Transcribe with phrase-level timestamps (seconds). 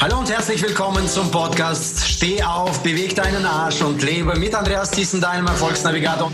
[0.00, 4.92] Hallo und herzlich willkommen zum Podcast Steh auf, beweg deinen Arsch und lebe mit Andreas
[4.92, 6.30] Thiessen, deinem Erfolgsnavigator.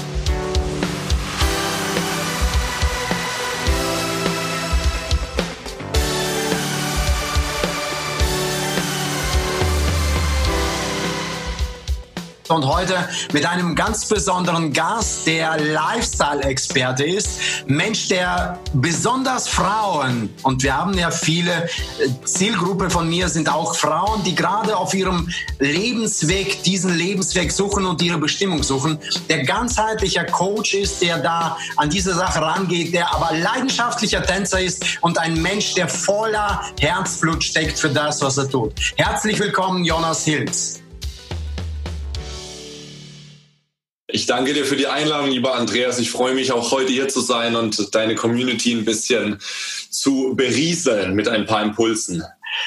[12.49, 17.41] Und heute mit einem ganz besonderen Gast, der Lifestyle-Experte ist.
[17.67, 21.69] Mensch, der besonders Frauen, und wir haben ja viele, äh,
[22.25, 28.03] Zielgruppe von mir sind auch Frauen, die gerade auf ihrem Lebensweg, diesen Lebensweg suchen und
[28.03, 28.99] ihre Bestimmung suchen,
[29.29, 34.99] der ganzheitlicher Coach ist, der da an diese Sache rangeht, der aber leidenschaftlicher Tänzer ist
[35.01, 38.75] und ein Mensch, der voller Herzblut steckt für das, was er tut.
[38.97, 40.84] Herzlich willkommen, Jonas Hilz.
[44.15, 45.99] Ich danke dir für die Einladung, lieber Andreas.
[45.99, 49.41] Ich freue mich auch heute hier zu sein und deine Community ein bisschen
[49.91, 52.23] zu berieseln mit ein paar Impulsen.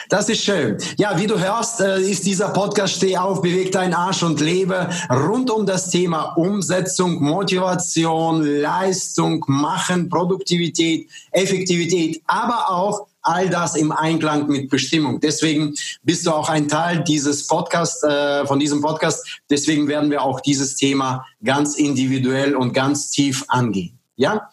[0.09, 0.77] Das ist schön.
[0.97, 4.89] Ja, wie du hörst, äh, ist dieser Podcast Steh auf, beweg deinen Arsch und lebe
[5.09, 13.91] rund um das Thema Umsetzung, Motivation, Leistung, Machen, Produktivität, Effektivität, aber auch all das im
[13.91, 15.19] Einklang mit Bestimmung.
[15.19, 19.41] Deswegen bist du auch ein Teil dieses Podcast, äh, von diesem Podcast.
[19.49, 23.99] Deswegen werden wir auch dieses Thema ganz individuell und ganz tief angehen.
[24.15, 24.49] Ja?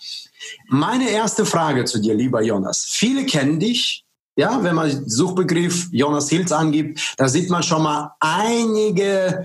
[0.69, 2.85] Meine erste Frage zu dir, lieber Jonas.
[2.91, 4.04] Viele kennen dich.
[4.37, 9.45] Ja, wenn man Suchbegriff Jonas Hilz angibt, da sieht man schon mal einige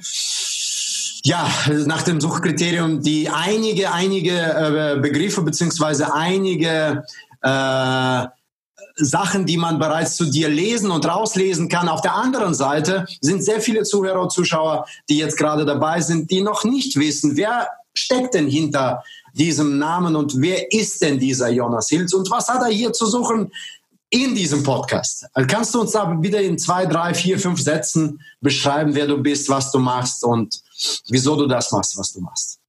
[1.23, 1.47] ja,
[1.85, 7.03] nach dem Suchkriterium, die einige, einige äh, Begriffe beziehungsweise einige
[7.41, 8.25] äh,
[8.95, 11.87] Sachen, die man bereits zu dir lesen und rauslesen kann.
[11.87, 16.31] Auf der anderen Seite sind sehr viele Zuhörer und Zuschauer, die jetzt gerade dabei sind,
[16.31, 21.49] die noch nicht wissen, wer steckt denn hinter diesem Namen und wer ist denn dieser
[21.49, 23.51] Jonas Hilz und was hat er hier zu suchen
[24.09, 25.25] in diesem Podcast?
[25.47, 29.49] Kannst du uns da wieder in zwei, drei, vier, fünf Sätzen beschreiben, wer du bist,
[29.49, 30.61] was du machst und
[31.09, 32.59] wieso du das machst, was du machst?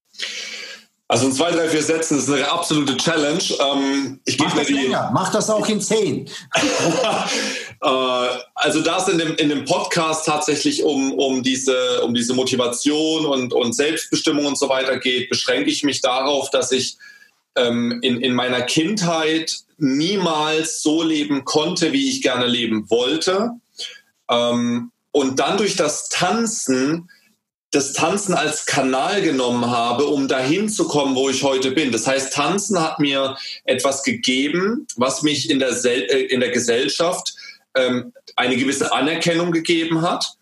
[1.11, 3.43] Also in zwei, drei, vier Sätzen ist eine absolute Challenge.
[3.59, 5.11] Ähm, ich Mach das die, länger.
[5.13, 6.31] Mach das auch in zehn.
[7.83, 7.89] äh,
[8.55, 13.27] also da es in dem, in dem Podcast tatsächlich um, um, diese, um diese Motivation
[13.27, 16.97] und, und Selbstbestimmung und so weiter geht, beschränke ich mich darauf, dass ich
[17.57, 23.51] ähm, in, in meiner Kindheit niemals so leben konnte, wie ich gerne leben wollte.
[24.31, 27.09] Ähm, und dann durch das Tanzen
[27.73, 31.93] das Tanzen als Kanal genommen habe, um dahin zu kommen, wo ich heute bin.
[31.93, 36.51] Das heißt, Tanzen hat mir etwas gegeben, was mich in der, Sel äh, in der
[36.51, 37.33] Gesellschaft
[37.77, 40.37] ähm, eine gewisse Anerkennung gegeben hat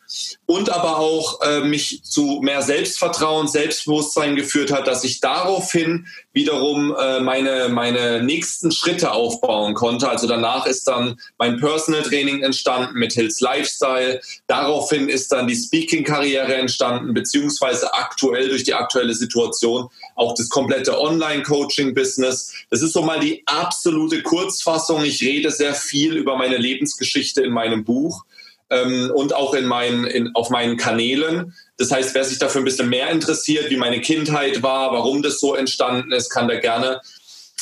[0.46, 6.94] und aber auch äh, mich zu mehr Selbstvertrauen, Selbstbewusstsein geführt hat, dass ich daraufhin wiederum
[6.98, 10.08] äh, meine, meine nächsten Schritte aufbauen konnte.
[10.08, 14.20] Also danach ist dann mein Personal Training entstanden mit Hills Lifestyle.
[14.46, 20.98] Daraufhin ist dann die Speaking-Karriere entstanden, beziehungsweise aktuell durch die aktuelle Situation auch das komplette
[20.98, 22.54] Online-Coaching-Business.
[22.70, 25.04] Das ist so mal die absolute Kurzfassung.
[25.04, 28.24] Ich rede sehr viel über meine Lebensgeschichte in meinem Buch
[28.70, 31.54] ähm, und auch in meinen, in, auf meinen Kanälen.
[31.76, 35.40] Das heißt, wer sich dafür ein bisschen mehr interessiert, wie meine Kindheit war, warum das
[35.40, 37.00] so entstanden ist, kann da gerne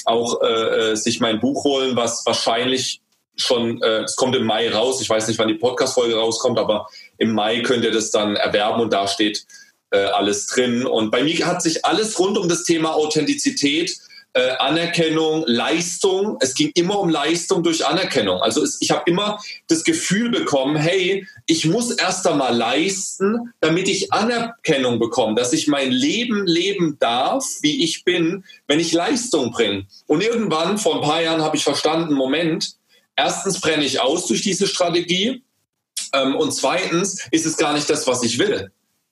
[0.05, 3.01] auch äh, äh sich mein Buch holen, was wahrscheinlich
[3.37, 5.01] schon, äh, es kommt im Mai raus.
[5.01, 6.87] Ich weiß nicht, wann die Podcast-Folge rauskommt, aber
[7.19, 9.45] im Mai könnt ihr das dann erwerben und da steht
[9.91, 10.87] äh, alles drin.
[10.87, 13.97] Und bei mir hat sich alles rund um das Thema Authentizität
[14.37, 16.37] äh, Anerkennung, Leistung.
[16.41, 18.43] Es ging immer um Leistung durch Anerkennung.
[18.43, 23.89] Also es, ich habe immer das Gefühl bekommen, hey, ich muss erst einmal leisten, damit
[23.89, 29.53] ich Anerkennung bekomme, dass ich mein Leben leben darf, wie ich bin, wenn ich Leistung
[29.53, 29.87] bringe.
[30.07, 32.75] Und irgendwann, vor ein paar Jahren, habe ich verstanden, Moment,
[33.17, 35.43] erstens brenne ich aus durch diese Strategie.
[36.13, 38.71] Ähm, und zweitens ist es gar nicht das, was ich will.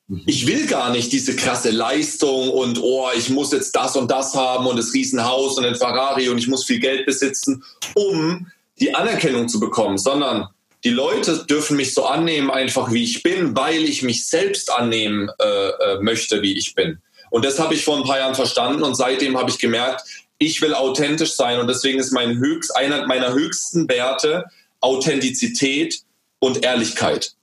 [0.08, 0.22] Mhm.
[0.26, 4.34] Ich will gar nicht diese krasse Leistung und oh, ich muss jetzt das und das
[4.34, 8.50] haben und das Riesenhaus und ein Ferrari und ich muss viel Geld besitzen, um
[8.80, 10.48] die Anerkennung zu bekommen, sondern
[10.82, 15.30] die Leute dürfen mich so annehmen, einfach wie ich bin, weil ich mich selbst annehmen
[15.40, 16.98] äh, äh, möchte, wie ich bin.
[17.30, 20.02] Und das habe ich vor ein paar Jahren verstanden und seitdem habe ich gemerkt,
[20.38, 24.44] ich will authentisch sein und deswegen ist mein höchst, einer meiner höchsten Werte
[24.80, 26.02] Authentizität
[26.40, 27.34] und Ehrlichkeit.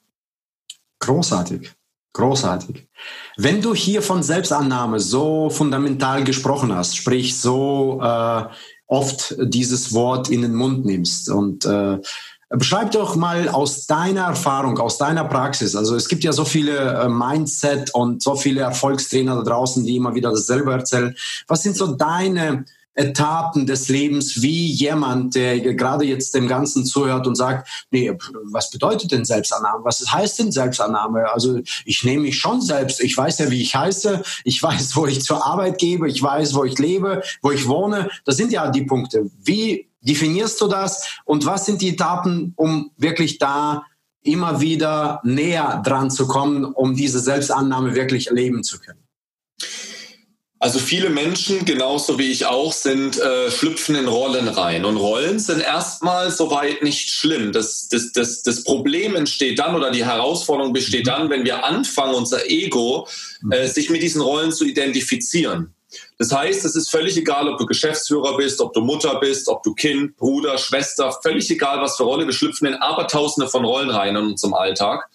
[0.99, 1.71] Großartig.
[2.13, 2.87] Großartig.
[3.37, 8.43] Wenn du hier von Selbstannahme so fundamental gesprochen hast, sprich so äh,
[8.87, 11.99] oft dieses Wort in den Mund nimmst und äh,
[12.49, 15.73] beschreib doch mal aus deiner Erfahrung, aus deiner Praxis.
[15.73, 19.95] Also es gibt ja so viele äh, Mindset und so viele Erfolgstrainer da draußen, die
[19.95, 21.15] immer wieder dasselbe erzählen.
[21.47, 27.25] Was sind so deine Etappen des Lebens wie jemand, der gerade jetzt dem Ganzen zuhört
[27.25, 28.11] und sagt, nee,
[28.51, 29.83] was bedeutet denn Selbstannahme?
[29.83, 31.31] Was heißt denn Selbstannahme?
[31.31, 33.01] Also ich nehme mich schon selbst.
[33.01, 34.21] Ich weiß ja, wie ich heiße.
[34.43, 36.09] Ich weiß, wo ich zur Arbeit gebe.
[36.09, 38.09] Ich weiß, wo ich lebe, wo ich wohne.
[38.25, 39.29] Das sind ja die Punkte.
[39.41, 41.19] Wie definierst du das?
[41.25, 43.85] Und was sind die Etappen, um wirklich da
[44.23, 48.99] immer wieder näher dran zu kommen, um diese Selbstannahme wirklich erleben zu können?
[50.61, 54.85] Also viele Menschen, genauso wie ich auch, sind äh, schlüpfen in Rollen rein.
[54.85, 57.51] Und Rollen sind erstmal soweit nicht schlimm.
[57.51, 62.13] Das, das, das, das Problem entsteht dann oder die Herausforderung besteht dann, wenn wir anfangen,
[62.13, 63.07] unser Ego
[63.49, 65.73] äh, sich mit diesen Rollen zu identifizieren.
[66.19, 69.63] Das heißt, es ist völlig egal, ob du Geschäftsführer bist, ob du Mutter bist, ob
[69.63, 72.27] du Kind, Bruder, Schwester, völlig egal, was für Rolle.
[72.27, 75.09] Wir schlüpfen in abertausende von Rollen rein in unserem Alltag.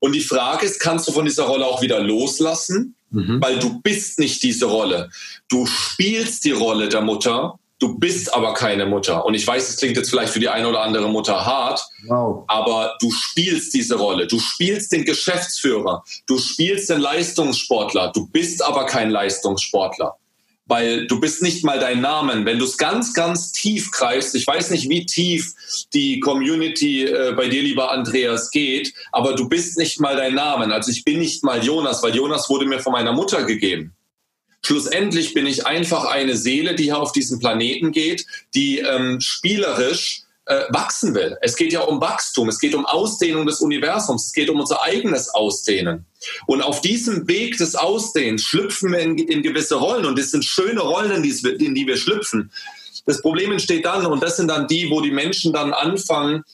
[0.00, 2.94] Und die Frage ist, kannst du von dieser Rolle auch wieder loslassen?
[3.10, 3.40] Mhm.
[3.40, 5.10] Weil du bist nicht diese Rolle.
[5.48, 9.24] Du spielst die Rolle der Mutter, du bist aber keine Mutter.
[9.24, 12.44] Und ich weiß, es klingt jetzt vielleicht für die eine oder andere Mutter hart, wow.
[12.48, 14.26] aber du spielst diese Rolle.
[14.26, 20.16] Du spielst den Geschäftsführer, du spielst den Leistungssportler, du bist aber kein Leistungssportler
[20.66, 22.46] weil du bist nicht mal dein Namen.
[22.46, 25.52] Wenn du es ganz, ganz tief greifst, ich weiß nicht, wie tief
[25.92, 30.72] die Community äh, bei dir, lieber Andreas, geht, aber du bist nicht mal dein Namen.
[30.72, 33.92] Also ich bin nicht mal Jonas, weil Jonas wurde mir von meiner Mutter gegeben.
[34.64, 38.24] Schlussendlich bin ich einfach eine Seele, die hier auf diesem Planeten geht,
[38.54, 41.38] die ähm, spielerisch wachsen will.
[41.40, 44.82] Es geht ja um Wachstum, es geht um Ausdehnung des Universums, es geht um unser
[44.82, 46.04] eigenes Ausdehnen.
[46.46, 50.44] Und auf diesem Weg des Ausdehnens schlüpfen wir in, in gewisse Rollen und das sind
[50.44, 52.50] schöne Rollen, in die, in die wir schlüpfen.
[53.06, 56.44] Das Problem entsteht dann, und das sind dann die, wo die Menschen dann anfangen,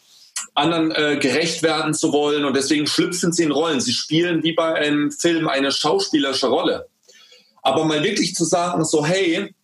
[0.55, 3.81] anderen äh, gerecht werden zu wollen und deswegen schlüpfen sie in Rollen.
[3.81, 6.87] Sie spielen wie bei einem Film eine schauspielerische Rolle.
[7.63, 9.55] Aber mal wirklich zu sagen, so hey,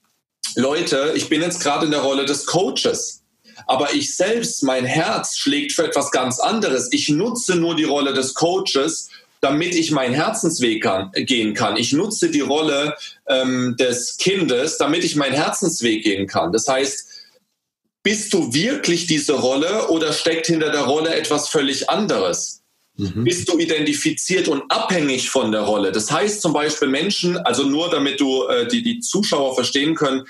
[0.54, 3.22] Leute, ich bin jetzt gerade in der Rolle des Coaches
[3.66, 6.88] aber ich selbst, mein Herz schlägt für etwas ganz anderes.
[6.92, 9.10] Ich nutze nur die Rolle des Coaches,
[9.40, 11.76] damit ich meinen Herzensweg kann, gehen kann.
[11.76, 12.96] Ich nutze die Rolle
[13.28, 16.52] ähm, des Kindes, damit ich meinen Herzensweg gehen kann.
[16.52, 17.06] Das heißt,
[18.02, 22.62] bist du wirklich diese Rolle oder steckt hinter der Rolle etwas völlig anderes?
[22.98, 23.24] Mhm.
[23.24, 25.92] Bist du identifiziert und abhängig von der Rolle?
[25.92, 30.24] Das heißt zum Beispiel Menschen, also nur damit du äh, die, die Zuschauer verstehen können,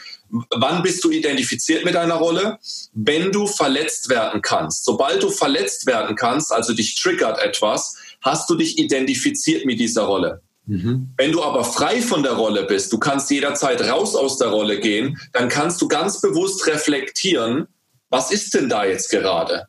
[0.50, 2.58] wann bist du identifiziert mit einer Rolle?
[2.92, 4.84] Wenn du verletzt werden kannst.
[4.84, 10.02] Sobald du verletzt werden kannst, also dich triggert etwas, hast du dich identifiziert mit dieser
[10.02, 10.42] Rolle.
[10.66, 11.10] Mhm.
[11.16, 14.80] Wenn du aber frei von der Rolle bist, du kannst jederzeit raus aus der Rolle
[14.80, 17.68] gehen, dann kannst du ganz bewusst reflektieren,
[18.10, 19.68] was ist denn da jetzt gerade?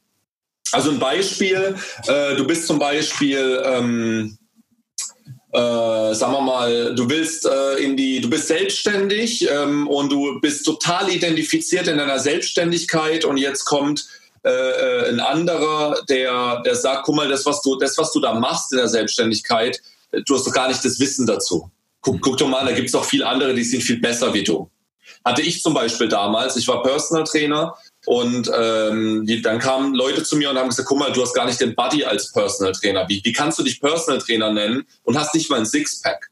[0.72, 1.75] Also ein Beispiel,
[2.08, 4.38] äh, du bist zum Beispiel, ähm,
[5.54, 10.40] äh, sagen wir mal, du willst äh, in die, du bist selbstständig ähm, und du
[10.42, 14.06] bist total identifiziert in deiner Selbstständigkeit und jetzt kommt
[14.44, 18.19] äh, äh, ein anderer, der, der sagt, guck mal, das was du, das was du
[18.19, 19.81] da machst in der Selbstständigkeit,
[20.25, 21.69] du hast doch gar nicht das Wissen dazu.
[22.02, 24.44] Guck, guck doch mal, da gibt es auch viele andere, die sind viel besser wie
[24.44, 24.69] du.
[25.25, 27.75] Hatte ich zum Beispiel damals, ich war Personal Trainer
[28.07, 31.33] und ähm, die, dann kamen Leute zu mir und haben gesagt, guck mal, du hast
[31.33, 33.06] gar nicht den Buddy als Personal Trainer.
[33.09, 36.30] Wie, wie kannst du dich Personal Trainer nennen und hast nicht mal ein Sixpack?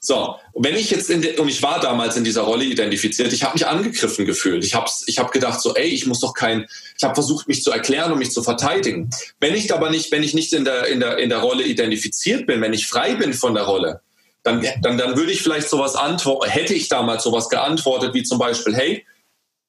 [0.00, 3.32] So, und wenn ich jetzt in de, und ich war damals in dieser Rolle identifiziert,
[3.32, 4.64] ich habe mich angegriffen gefühlt.
[4.64, 6.66] Ich habe ich hab gedacht so, ey, ich muss doch kein,
[6.96, 9.10] ich habe versucht mich zu erklären und mich zu verteidigen.
[9.40, 12.46] Wenn ich aber nicht, wenn ich nicht in der in der in der Rolle identifiziert
[12.46, 14.02] bin, wenn ich frei bin von der Rolle,
[14.44, 18.38] dann dann dann würde ich vielleicht sowas antworten, hätte ich damals sowas geantwortet wie zum
[18.38, 19.04] Beispiel, hey,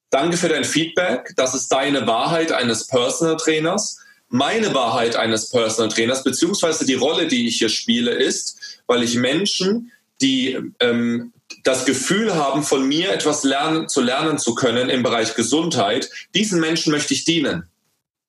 [0.10, 1.34] Danke für dein Feedback.
[1.36, 4.00] Das ist deine Wahrheit eines Personal Trainers.
[4.30, 9.16] Meine Wahrheit eines Personal Trainers, beziehungsweise die Rolle, die ich hier spiele, ist, weil ich
[9.16, 11.34] Menschen, die ähm,
[11.64, 16.60] das Gefühl haben, von mir etwas lernen, zu lernen zu können im Bereich Gesundheit, diesen
[16.60, 17.70] Menschen möchte ich dienen.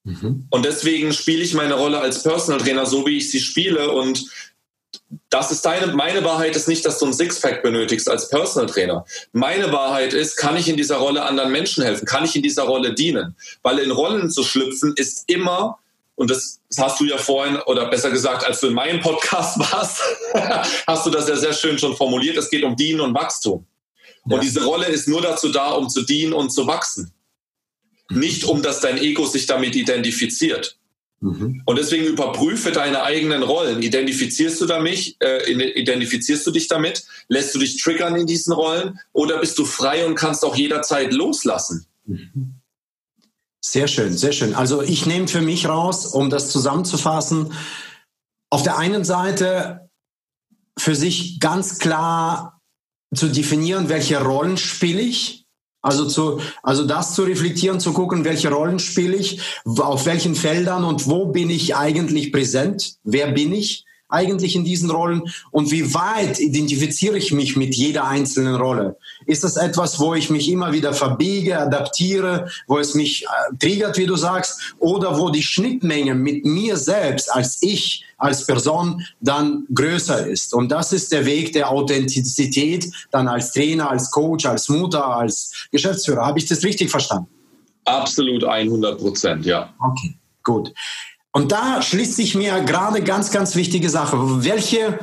[0.04, 0.46] Mhm.
[0.50, 3.90] Und deswegen spiele ich meine Rolle als Personal Trainer so, wie ich sie spiele.
[3.90, 4.24] Und
[5.30, 9.04] das ist deine, meine Wahrheit ist nicht, dass du ein Sixpack benötigst als Personal Trainer.
[9.32, 12.06] Meine Wahrheit ist, kann ich in dieser Rolle anderen Menschen helfen?
[12.06, 13.36] Kann ich in dieser Rolle dienen?
[13.62, 15.78] Weil in Rollen zu schlüpfen ist immer,
[16.14, 20.00] und das hast du ja vorhin, oder besser gesagt, als du in meinem Podcast warst,
[20.86, 22.36] hast du das ja sehr schön schon formuliert.
[22.36, 23.66] Es geht um Dienen und Wachstum.
[24.24, 24.38] Und ja.
[24.40, 27.12] diese Rolle ist nur dazu da, um zu dienen und zu wachsen.
[28.10, 30.76] Nicht um, dass dein Ego sich damit identifiziert.
[31.20, 31.62] Mhm.
[31.64, 33.82] Und deswegen überprüfe deine eigenen Rollen.
[33.82, 37.04] Identifizierst du damit, äh, identifizierst du dich damit?
[37.28, 39.00] Lässt du dich triggern in diesen Rollen?
[39.12, 41.86] Oder bist du frei und kannst auch jederzeit loslassen?
[42.04, 42.54] Mhm.
[43.60, 44.54] Sehr schön, sehr schön.
[44.54, 47.52] Also ich nehme für mich raus, um das zusammenzufassen,
[48.48, 49.90] auf der einen Seite
[50.78, 52.60] für sich ganz klar
[53.14, 55.45] zu definieren, welche Rollen spiele ich.
[55.86, 60.82] Also, zu, also das zu reflektieren, zu gucken, welche Rollen spiele ich, auf welchen Feldern
[60.82, 65.92] und wo bin ich eigentlich präsent, wer bin ich eigentlich in diesen Rollen und wie
[65.94, 68.96] weit identifiziere ich mich mit jeder einzelnen Rolle?
[69.26, 73.98] Ist das etwas, wo ich mich immer wieder verbiege, adaptiere, wo es mich äh, triggert,
[73.98, 79.66] wie du sagst, oder wo die Schnittmenge mit mir selbst als ich, als Person dann
[79.74, 80.54] größer ist?
[80.54, 85.68] Und das ist der Weg der Authentizität, dann als Trainer, als Coach, als Mutter, als
[85.72, 86.24] Geschäftsführer.
[86.24, 87.28] Habe ich das richtig verstanden?
[87.84, 89.72] Absolut 100 Prozent, ja.
[89.80, 90.72] Okay, gut.
[91.36, 94.16] Und da schließt sich mir gerade ganz, ganz wichtige Sache.
[94.42, 94.98] Welche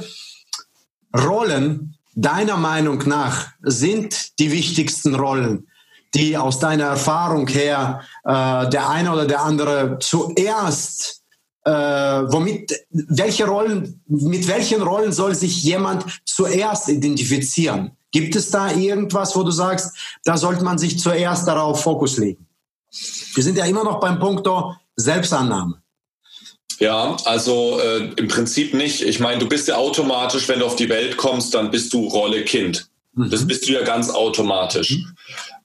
[1.15, 5.67] Rollen deiner Meinung nach sind die wichtigsten Rollen,
[6.15, 11.21] die aus deiner Erfahrung her äh, der eine oder der andere zuerst
[11.65, 17.91] äh, womit welche Rollen mit welchen Rollen soll sich jemand zuerst identifizieren?
[18.09, 22.47] Gibt es da irgendwas, wo du sagst, da sollte man sich zuerst darauf Fokus legen?
[23.35, 24.47] Wir sind ja immer noch beim Punkt
[24.95, 25.82] Selbstannahme.
[26.80, 29.01] Ja, also äh, im Prinzip nicht.
[29.01, 32.08] Ich meine, du bist ja automatisch, wenn du auf die Welt kommst, dann bist du
[32.08, 32.88] Rolle Kind.
[33.13, 33.30] Mhm.
[33.30, 34.92] Das bist du ja ganz automatisch.
[34.92, 35.15] Mhm.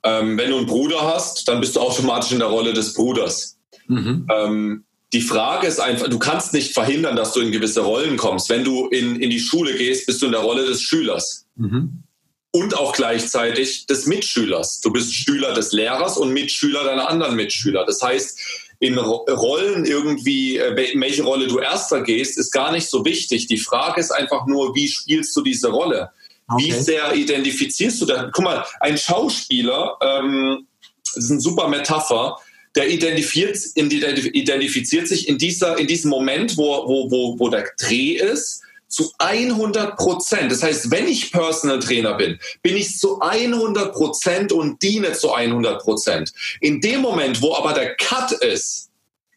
[0.04, 3.58] Ähm, wenn du einen Bruder hast, dann bist du automatisch in der Rolle des Bruders.
[3.86, 4.26] Mhm.
[4.30, 8.50] Ähm, die Frage ist einfach, du kannst nicht verhindern, dass du in gewisse Rollen kommst.
[8.50, 11.46] Wenn du in, in die Schule gehst, bist du in der Rolle des Schülers.
[11.56, 12.02] Mhm.
[12.50, 14.80] Und auch gleichzeitig des Mitschülers.
[14.80, 17.84] Du bist Schüler des Lehrers und Mitschüler deiner anderen Mitschüler.
[17.86, 18.38] Das heißt,
[18.80, 23.46] in Rollen irgendwie, äh, in welche Rolle du erster gehst, ist gar nicht so wichtig.
[23.46, 26.10] Die Frage ist einfach nur, wie spielst du diese Rolle?
[26.48, 26.64] Okay.
[26.64, 28.30] Wie sehr identifizierst du das?
[28.32, 30.66] Guck mal, ein Schauspieler, ähm,
[31.04, 32.36] das ist eine super Metapher,
[32.76, 38.12] der identifiziert, identifiziert sich in, dieser, in diesem Moment, wo, wo, wo, wo der Dreh
[38.12, 40.50] ist, zu 100 Prozent.
[40.50, 45.32] Das heißt, wenn ich Personal Trainer bin, bin ich zu 100 Prozent und diene zu
[45.32, 46.32] 100 Prozent.
[46.60, 48.90] In dem Moment, wo aber der Cut ist,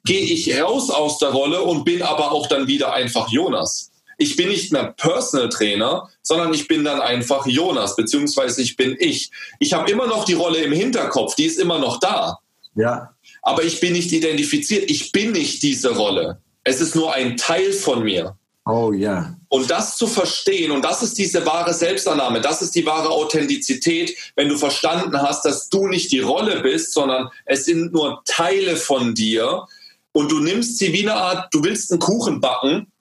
[0.06, 3.92] gehe ich raus aus der Rolle und bin aber auch dann wieder einfach Jonas.
[4.18, 8.96] Ich bin nicht mehr Personal Trainer, sondern ich bin dann einfach Jonas, beziehungsweise ich bin
[9.00, 9.32] ich.
[9.60, 12.38] Ich habe immer noch die Rolle im Hinterkopf, die ist immer noch da.
[12.76, 13.16] Ja.
[13.42, 14.90] Aber ich bin nicht identifiziert.
[14.90, 16.40] Ich bin nicht diese Rolle.
[16.64, 18.38] Es ist nur ein Teil von mir.
[18.66, 19.36] Oh ja.
[19.50, 24.16] Und das zu verstehen, und das ist diese wahre Selbstannahme, das ist die wahre Authentizität,
[24.36, 28.76] wenn du verstanden hast, dass du nicht die Rolle bist, sondern es sind nur Teile
[28.76, 29.66] von dir
[30.12, 32.92] und du nimmst sie wie eine Art, du willst einen Kuchen backen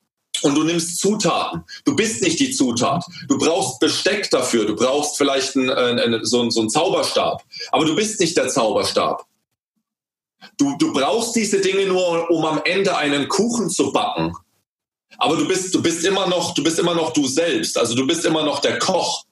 [0.42, 1.62] und du nimmst Zutaten.
[1.84, 3.04] Du bist nicht die Zutat.
[3.28, 4.64] Du brauchst Besteck dafür.
[4.64, 7.42] Du brauchst vielleicht einen, einen, so, so einen Zauberstab.
[7.72, 9.26] Aber du bist nicht der Zauberstab.
[10.56, 14.34] Du, du brauchst diese Dinge nur, um am Ende einen Kuchen zu backen
[15.18, 17.76] aber du bist, du bist immer noch, du bist immer noch du selbst.
[17.76, 19.24] Also du bist immer noch der Koch.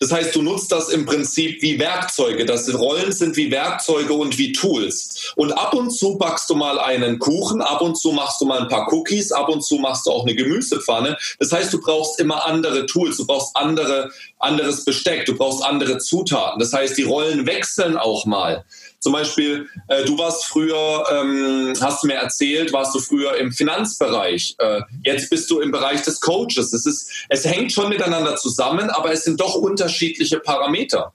[0.00, 2.46] Das heißt, du nutzt das im Prinzip wie Werkzeuge.
[2.46, 5.32] Das Rollen sind wie Werkzeuge und wie Tools.
[5.34, 8.60] Und ab und zu backst du mal einen Kuchen, ab und zu machst du mal
[8.60, 11.16] ein paar Cookies, ab und zu machst du auch eine Gemüsepfanne.
[11.40, 15.98] Das heißt, du brauchst immer andere Tools, du brauchst andere, anderes Besteck, du brauchst andere
[15.98, 16.60] Zutaten.
[16.60, 18.64] Das heißt, die Rollen wechseln auch mal.
[19.00, 23.52] Zum Beispiel, äh, du warst früher, ähm, hast du mir erzählt, warst du früher im
[23.52, 24.56] Finanzbereich.
[24.58, 26.72] Äh, jetzt bist du im Bereich des Coaches.
[26.72, 31.12] Es, ist, es hängt schon miteinander zusammen, aber es sind doch unterschiedliche Parameter.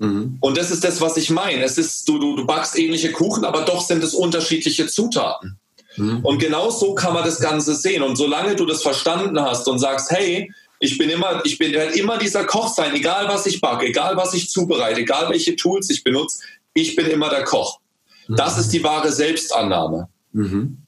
[0.00, 0.38] Mhm.
[0.40, 1.62] Und das ist das, was ich meine.
[1.62, 5.60] Es ist, du, du, du backst ähnliche Kuchen, aber doch sind es unterschiedliche Zutaten.
[5.96, 6.24] Mhm.
[6.24, 8.02] Und genau so kann man das Ganze sehen.
[8.02, 11.96] Und solange du das verstanden hast und sagst, hey, ich bin immer, ich bin werde
[11.98, 15.90] immer dieser Koch sein, egal was ich backe, egal was ich zubereite, egal welche Tools
[15.90, 16.38] ich benutze
[16.74, 17.80] ich bin immer der Koch.
[18.28, 20.08] Das ist die wahre Selbstannahme.
[20.32, 20.86] Mhm.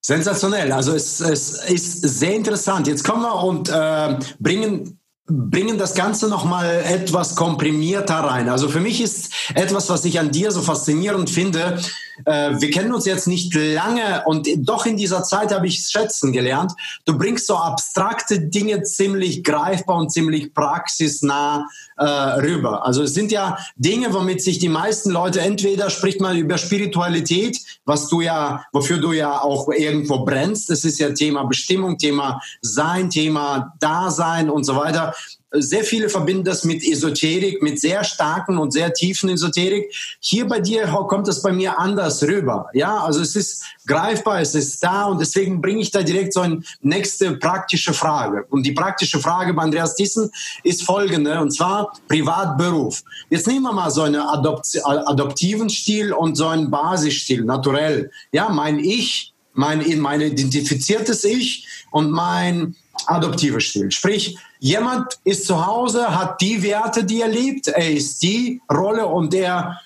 [0.00, 0.72] Sensationell.
[0.72, 2.86] Also es, es, ist sehr interessant.
[2.86, 4.98] Jetzt kommen wir und äh, bringen
[5.30, 8.48] bringen das Ganze noch mal etwas komprimierter rein.
[8.48, 11.78] Also für mich ist etwas, was ich an dir so faszinierend finde.
[12.24, 15.90] Äh, wir kennen uns jetzt nicht lange und doch in dieser Zeit habe ich es
[15.90, 16.72] schätzen gelernt.
[17.04, 22.84] Du bringst so abstrakte Dinge ziemlich greifbar und ziemlich praxisnah äh, rüber.
[22.86, 27.58] Also es sind ja Dinge, womit sich die meisten Leute entweder spricht man über Spiritualität,
[27.84, 30.70] was du ja, wofür du ja auch irgendwo brennst.
[30.70, 35.14] Das ist ja Thema Bestimmung, Thema Sein, Thema Dasein und so weiter.
[35.50, 39.94] Sehr viele verbinden das mit Esoterik, mit sehr starken und sehr tiefen Esoterik.
[40.20, 42.66] Hier bei dir kommt das bei mir anders rüber.
[42.74, 46.40] Ja, also es ist greifbar, es ist da und deswegen bringe ich da direkt so
[46.40, 48.44] eine nächste praktische Frage.
[48.50, 50.30] Und die praktische Frage bei Andreas Thyssen
[50.64, 53.02] ist folgende, und zwar Privatberuf.
[53.30, 58.10] Jetzt nehmen wir mal so einen Adopti adoptiven Stil und so einen Basisstil, naturell.
[58.32, 62.76] Ja, mein Ich, mein, mein identifiziertes Ich und mein
[63.06, 63.90] adoptiver Stil.
[63.90, 69.06] Sprich, Jemand ist zu Hause, hat die Werte, die er liebt, er ist die Rolle
[69.06, 69.80] und er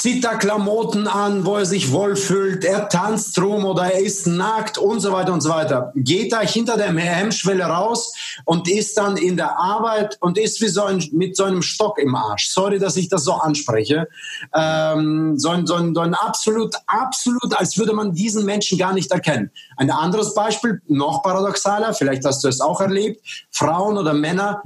[0.00, 4.78] zieht da Klamotten an, wo er sich wohlfühlt, er tanzt rum oder er ist nackt
[4.78, 5.92] und so weiter und so weiter.
[5.94, 8.14] Geht da hinter der Hemmschwelle raus
[8.46, 11.98] und ist dann in der Arbeit und ist wie so ein, mit so einem Stock
[11.98, 12.48] im Arsch.
[12.48, 14.08] Sorry, dass ich das so anspreche.
[14.54, 18.94] Ähm, so, ein, so, ein, so ein absolut, absolut, als würde man diesen Menschen gar
[18.94, 19.50] nicht erkennen.
[19.76, 24.62] Ein anderes Beispiel, noch paradoxaler, vielleicht hast du es auch erlebt, Frauen oder Männer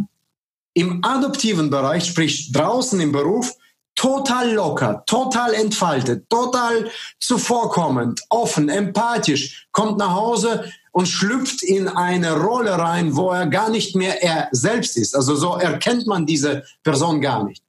[0.75, 3.53] im adoptiven Bereich, sprich draußen im Beruf,
[3.95, 12.37] total locker, total entfaltet, total zuvorkommend, offen, empathisch, kommt nach Hause und schlüpft in eine
[12.41, 15.15] Rolle rein, wo er gar nicht mehr er selbst ist.
[15.15, 17.63] Also so erkennt man diese Person gar nicht.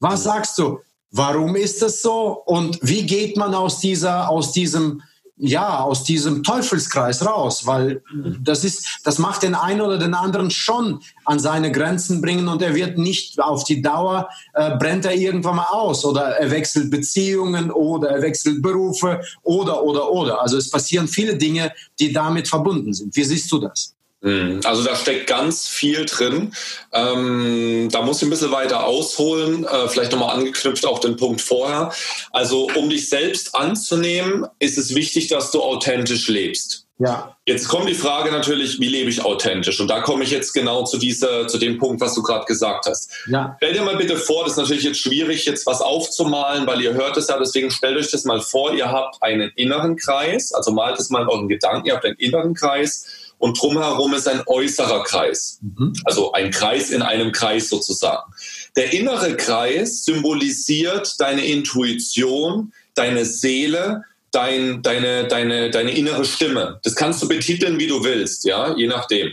[0.00, 0.80] Was sagst du?
[1.12, 2.42] Warum ist das so?
[2.46, 5.02] Und wie geht man aus dieser, aus diesem
[5.40, 8.02] ja, aus diesem Teufelskreis raus, weil
[8.40, 12.60] das ist, das macht den einen oder den anderen schon an seine Grenzen bringen und
[12.60, 16.90] er wird nicht auf die Dauer, äh, brennt er irgendwann mal aus oder er wechselt
[16.90, 20.42] Beziehungen oder er wechselt Berufe oder, oder, oder.
[20.42, 23.16] Also es passieren viele Dinge, die damit verbunden sind.
[23.16, 23.94] Wie siehst du das?
[24.22, 24.60] Mhm.
[24.64, 26.54] Also da steckt ganz viel drin.
[26.92, 31.40] Ähm, da muss ich ein bisschen weiter ausholen, äh, vielleicht nochmal angeknüpft auf den Punkt
[31.40, 31.92] vorher.
[32.30, 36.86] Also um dich selbst anzunehmen, ist es wichtig, dass du authentisch lebst.
[36.98, 37.34] Ja.
[37.46, 39.80] Jetzt kommt die Frage natürlich, wie lebe ich authentisch?
[39.80, 42.84] Und da komme ich jetzt genau zu dieser, zu dem Punkt, was du gerade gesagt
[42.84, 43.10] hast.
[43.26, 43.54] Ja.
[43.56, 46.92] Stell dir mal bitte vor, das ist natürlich jetzt schwierig, jetzt was aufzumalen, weil ihr
[46.92, 50.72] hört es ja, deswegen stellt euch das mal vor, ihr habt einen inneren Kreis, also
[50.72, 53.06] malt es mal in euren Gedanken, ihr habt einen inneren Kreis
[53.40, 55.94] und drumherum ist ein äußerer Kreis, mhm.
[56.04, 58.30] also ein Kreis in einem Kreis sozusagen.
[58.76, 66.80] Der innere Kreis symbolisiert deine Intuition, deine Seele, dein, deine, deine, deine innere Stimme.
[66.82, 69.32] Das kannst du betiteln, wie du willst, ja, je nachdem.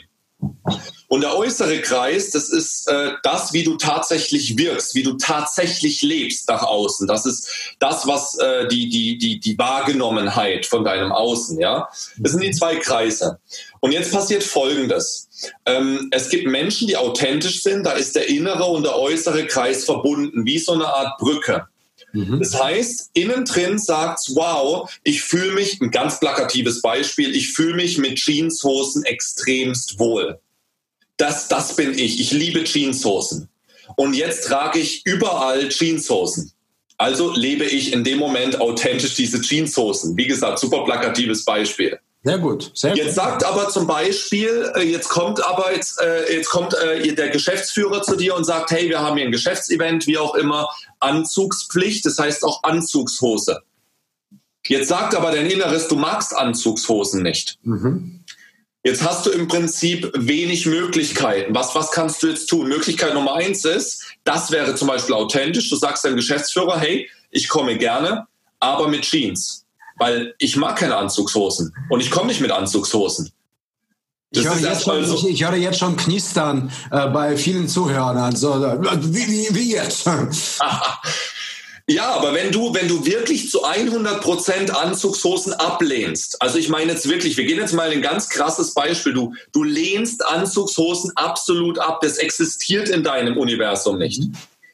[1.08, 6.02] Und der äußere Kreis, das ist äh, das, wie du tatsächlich wirkst, wie du tatsächlich
[6.02, 7.08] lebst nach außen.
[7.08, 11.90] Das ist das, was äh, die, die, die, die Wahrgenommenheit von deinem Außen, ja.
[12.18, 13.40] Das sind die zwei Kreise.
[13.80, 15.30] Und jetzt passiert Folgendes.
[15.66, 19.86] Ähm, es gibt Menschen, die authentisch sind, da ist der innere und der äußere Kreis
[19.86, 21.68] verbunden, wie so eine Art Brücke.
[22.14, 22.40] Mhm.
[22.40, 27.76] Das heißt, innen drin sagt wow, ich fühle mich, ein ganz plakatives Beispiel, ich fühle
[27.76, 30.40] mich mit Jeanshosen extremst wohl.
[31.18, 32.20] Das, das bin ich.
[32.20, 33.50] Ich liebe Jeanshosen.
[33.96, 36.52] Und jetzt trage ich überall Jeanshosen.
[36.98, 40.18] Also lebe ich in dem Moment authentisch diese Jeanshosen.
[40.18, 42.00] Wie gesagt, super plakatives Beispiel.
[42.28, 42.72] Sehr gut.
[42.74, 43.16] Sehr jetzt gut.
[43.16, 48.02] sagt aber zum Beispiel, äh, jetzt kommt aber jetzt, äh, jetzt kommt äh, der Geschäftsführer
[48.02, 50.68] zu dir und sagt, hey, wir haben hier ein Geschäftsevent, wie auch immer,
[51.00, 53.62] Anzugspflicht, das heißt auch Anzugshose.
[54.68, 57.60] Jetzt sagt aber dein Inneres, du magst Anzugshosen nicht.
[57.64, 58.26] Mhm.
[58.84, 61.56] Jetzt hast du im Prinzip wenig Möglichkeiten.
[61.56, 62.68] Was, was kannst du jetzt tun?
[62.68, 65.70] Möglichkeit Nummer eins ist, das wäre zum Beispiel authentisch.
[65.70, 68.28] Du sagst deinem Geschäftsführer, hey, ich komme gerne,
[68.60, 69.67] aber mit Jeans
[69.98, 73.32] weil ich mag keine Anzugshosen und ich komme nicht mit Anzugshosen.
[74.32, 78.18] Ich höre, jetzt schon, so ich, ich höre jetzt schon Knistern äh, bei vielen Zuhörern.
[78.18, 80.06] Also, wie, wie, wie jetzt?
[81.88, 86.92] ja, aber wenn du, wenn du wirklich zu 100 Prozent Anzugshosen ablehnst, also ich meine
[86.92, 89.14] jetzt wirklich, wir gehen jetzt mal ein ganz krasses Beispiel.
[89.14, 92.00] Du, du lehnst Anzugshosen absolut ab.
[92.02, 94.20] Das existiert in deinem Universum nicht.
[94.20, 94.34] Mhm.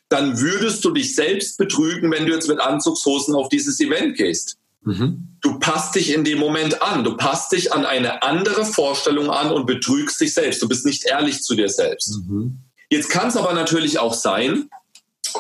[0.09, 4.57] Dann würdest du dich selbst betrügen, wenn du jetzt mit Anzugshosen auf dieses Event gehst.
[4.83, 5.37] Mhm.
[5.41, 7.03] Du passt dich in dem Moment an.
[7.03, 10.61] Du passt dich an eine andere Vorstellung an und betrügst dich selbst.
[10.61, 12.17] Du bist nicht ehrlich zu dir selbst.
[12.27, 12.59] Mhm.
[12.89, 14.69] Jetzt kann es aber natürlich auch sein,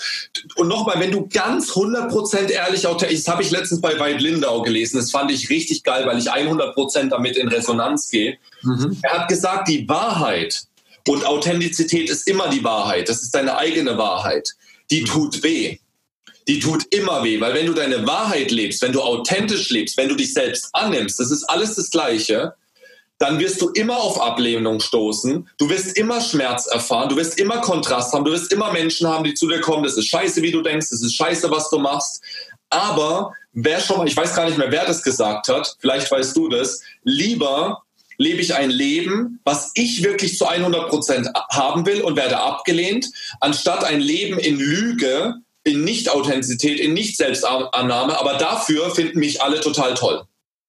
[0.55, 4.97] und nochmal, wenn du ganz 100% ehrlich, das habe ich letztens bei Veit Lindau gelesen.
[4.97, 8.37] Das fand ich richtig geil, weil ich 100% damit in Resonanz gehe.
[8.61, 8.97] Mhm.
[9.01, 10.65] Er hat gesagt, die Wahrheit
[11.07, 13.09] und Authentizität ist immer die Wahrheit.
[13.09, 14.49] Das ist deine eigene Wahrheit.
[14.91, 15.05] Die mhm.
[15.05, 15.77] tut weh.
[16.47, 20.09] Die tut immer weh, weil wenn du deine Wahrheit lebst, wenn du authentisch lebst, wenn
[20.09, 22.53] du dich selbst annimmst, das ist alles das Gleiche,
[23.17, 25.47] dann wirst du immer auf Ablehnung stoßen.
[25.57, 27.09] Du wirst immer Schmerz erfahren.
[27.09, 28.25] Du wirst immer Kontrast haben.
[28.25, 29.83] Du wirst immer Menschen haben, die zu dir kommen.
[29.83, 30.87] Das ist scheiße, wie du denkst.
[30.89, 32.21] Das ist scheiße, was du machst.
[32.69, 35.77] Aber wer schon mal, ich weiß gar nicht mehr, wer das gesagt hat.
[35.79, 36.81] Vielleicht weißt du das.
[37.03, 37.84] Lieber
[38.17, 43.07] lebe ich ein Leben, was ich wirklich zu 100 Prozent haben will und werde abgelehnt,
[43.39, 48.19] anstatt ein Leben in Lüge, in Nicht-Authentizität, in Nicht-Selbstannahme.
[48.19, 50.23] Aber dafür finden mich alle total toll.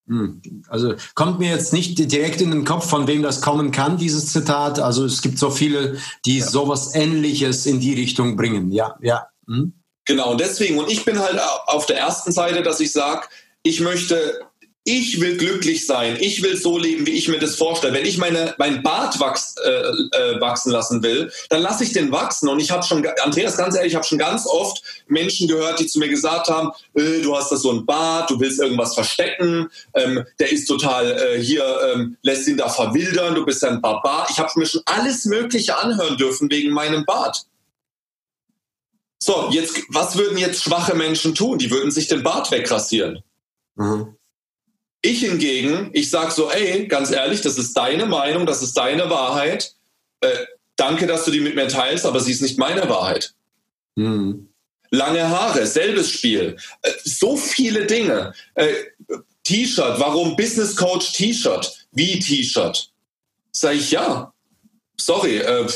[0.07, 0.41] Hm.
[0.69, 4.31] Also kommt mir jetzt nicht direkt in den Kopf, von wem das kommen kann, dieses
[4.31, 4.79] Zitat.
[4.79, 6.47] Also es gibt so viele, die ja.
[6.47, 8.71] sowas Ähnliches in die Richtung bringen.
[8.71, 9.27] Ja, ja.
[9.47, 9.73] Hm.
[10.05, 13.27] Genau, und deswegen, und ich bin halt auf der ersten Seite, dass ich sage,
[13.63, 14.46] ich möchte
[14.87, 17.93] ich will glücklich sein, ich will so leben, wie ich mir das vorstelle.
[17.93, 22.09] Wenn ich meine, mein Bart wachs, äh, äh, wachsen lassen will, dann lasse ich den
[22.09, 22.47] wachsen.
[22.47, 25.87] Und ich habe schon, Andreas, ganz ehrlich, ich habe schon ganz oft Menschen gehört, die
[25.87, 29.67] zu mir gesagt haben, äh, du hast da so ein Bart, du willst irgendwas verstecken,
[29.93, 34.27] ähm, der ist total äh, hier, ähm, lässt ihn da verwildern, du bist ein Barbar.
[34.31, 37.45] Ich habe mir schon alles Mögliche anhören dürfen wegen meinem Bart.
[39.19, 41.57] So, jetzt, was würden jetzt schwache Menschen tun?
[41.57, 43.21] Die würden sich den Bart wegrasieren.
[43.75, 44.16] Mhm.
[45.01, 49.09] Ich hingegen, ich sage so, ey, ganz ehrlich, das ist deine Meinung, das ist deine
[49.09, 49.73] Wahrheit.
[50.21, 50.29] Äh,
[50.75, 53.33] danke, dass du die mit mir teilst, aber sie ist nicht meine Wahrheit.
[53.95, 54.49] Mhm.
[54.89, 56.57] Lange Haare, selbes Spiel.
[56.81, 58.33] Äh, so viele Dinge.
[58.55, 58.73] Äh,
[59.43, 61.87] T-Shirt, warum Business Coach T-Shirt?
[61.91, 62.91] Wie T-Shirt?
[63.51, 64.33] Sag ich ja.
[64.97, 65.67] Sorry, äh,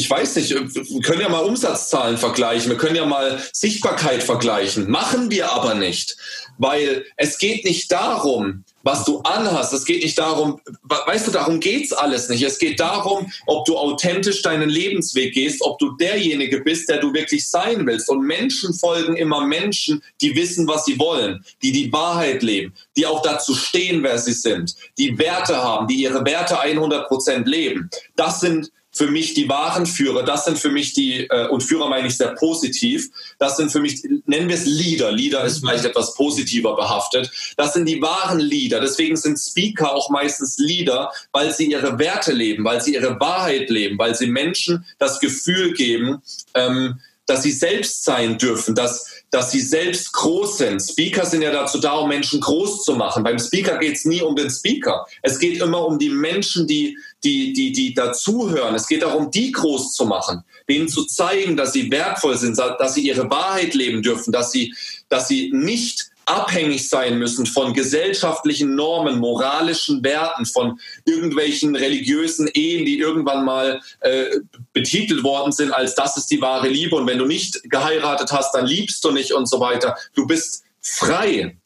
[0.00, 4.90] ich weiß nicht, wir können ja mal Umsatzzahlen vergleichen, wir können ja mal Sichtbarkeit vergleichen.
[4.90, 6.16] Machen wir aber nicht
[6.60, 9.72] weil es geht nicht darum, was du anhast.
[9.72, 12.42] Es geht nicht darum, weißt du, darum geht's alles nicht.
[12.42, 17.14] Es geht darum, ob du authentisch deinen Lebensweg gehst, ob du derjenige bist, der du
[17.14, 18.10] wirklich sein willst.
[18.10, 23.06] Und Menschen folgen immer Menschen, die wissen, was sie wollen, die die Wahrheit leben, die
[23.06, 27.88] auch dazu stehen, wer sie sind, die Werte haben, die ihre Werte 100 Prozent leben.
[28.16, 31.88] Das sind für mich die wahren Führer, das sind für mich die, äh, und Führer
[31.88, 35.84] meine ich sehr positiv, das sind für mich, nennen wir es Leader, Leader ist vielleicht
[35.84, 41.52] etwas positiver behaftet, das sind die wahren Leader, deswegen sind Speaker auch meistens Leader, weil
[41.54, 46.22] sie ihre Werte leben, weil sie ihre Wahrheit leben, weil sie Menschen das Gefühl geben,
[46.54, 50.80] ähm, dass sie selbst sein dürfen, dass, dass sie selbst groß sind.
[50.80, 53.22] Speaker sind ja dazu da, um Menschen groß zu machen.
[53.22, 55.06] Beim Speaker geht es nie um den Speaker.
[55.22, 58.74] Es geht immer um die Menschen, die, die, die, die dazuhören.
[58.74, 62.94] Es geht darum, die groß zu machen, denen zu zeigen, dass sie wertvoll sind, dass
[62.94, 64.74] sie ihre Wahrheit leben dürfen, dass sie,
[65.08, 72.84] dass sie nicht abhängig sein müssen von gesellschaftlichen Normen, moralischen Werten, von irgendwelchen religiösen Ehen,
[72.84, 74.38] die irgendwann mal äh,
[74.72, 78.54] betitelt worden sind als das ist die wahre Liebe und wenn du nicht geheiratet hast,
[78.54, 79.96] dann liebst du nicht und so weiter.
[80.14, 81.56] Du bist frei.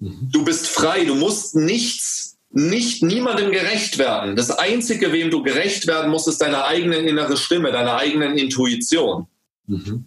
[0.00, 0.28] Mhm.
[0.32, 1.04] Du bist frei.
[1.04, 4.34] Du musst nichts, nicht niemandem gerecht werden.
[4.36, 9.26] Das Einzige, wem du gerecht werden musst, ist deine eigene innere Stimme, deine eigenen Intuition.
[9.66, 10.06] Mhm.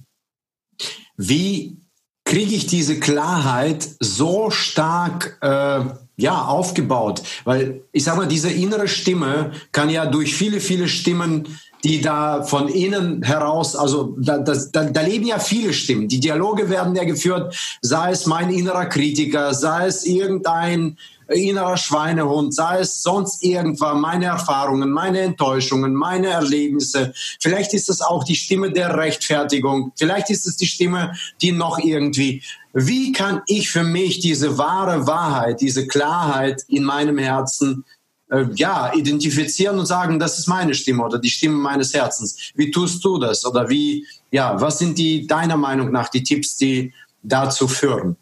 [1.16, 1.78] Wie
[2.26, 5.82] kriege ich diese Klarheit so stark äh,
[6.16, 11.48] ja aufgebaut, weil ich sage mal, diese innere Stimme kann ja durch viele viele Stimmen
[11.84, 16.08] die da von innen heraus, also da, das, da, da leben ja viele Stimmen.
[16.08, 20.98] Die Dialoge werden ja geführt, sei es mein innerer Kritiker, sei es irgendein
[21.34, 27.14] innerer Schweinehund, sei es sonst irgendwann meine Erfahrungen, meine Enttäuschungen, meine Erlebnisse.
[27.40, 29.92] Vielleicht ist es auch die Stimme der Rechtfertigung.
[29.96, 32.44] Vielleicht ist es die Stimme, die noch irgendwie.
[32.74, 37.86] Wie kann ich für mich diese wahre Wahrheit, diese Klarheit in meinem Herzen
[38.30, 42.52] äh, ja, identifizieren und sagen, das ist meine Stimme oder die Stimme meines Herzens.
[42.56, 43.46] Wie tust du das?
[43.46, 48.18] Oder wie, ja, was sind die deiner Meinung nach die Tipps, die dazu führen?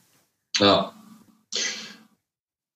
[0.60, 0.94] Ja,